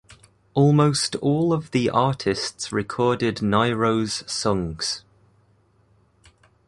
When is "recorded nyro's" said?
2.71-4.23